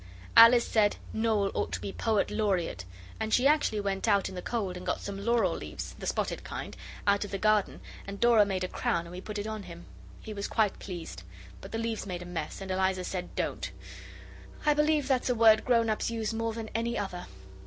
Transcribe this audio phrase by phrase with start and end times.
[0.35, 2.85] Alice said Noel ought to be poet laureate,
[3.19, 6.43] and she actually went out in the cold and got some laurel leaves the spotted
[6.43, 9.61] kind out of the garden, and Dora made a crown and we put it on
[9.61, 9.85] him.
[10.23, 11.21] He was quite pleased;
[11.61, 13.69] but the leaves made a mess, and Eliza said, 'Don't.'
[14.65, 17.27] I believe that's a word grown ups use more than any other.